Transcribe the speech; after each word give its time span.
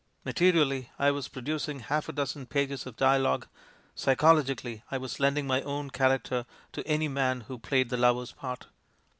Materially, 0.25 0.89
I 0.97 1.11
was 1.11 1.27
producing 1.27 1.81
half 1.81 2.09
a 2.09 2.11
dozen 2.11 2.47
pages 2.47 2.87
of 2.87 2.95
dialogue; 2.97 3.47
psychologically, 3.93 4.81
I 4.89 4.97
was 4.97 5.19
lending 5.19 5.45
my 5.45 5.61
own 5.61 5.91
character 5.91 6.47
to 6.71 6.87
any 6.87 7.07
man 7.07 7.41
who 7.41 7.59
played 7.59 7.89
the 7.91 7.97
lover's 7.97 8.31
part. 8.31 8.65